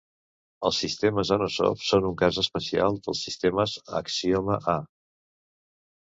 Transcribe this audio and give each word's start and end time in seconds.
Els 0.67 0.77
sistemes 0.83 1.31
Anosov 1.35 1.83
són 1.89 2.07
un 2.09 2.15
cas 2.21 2.39
especial 2.43 2.97
dels 3.07 3.21
sistemes 3.25 3.75
Axioma 3.99 4.57
A. 4.73 4.75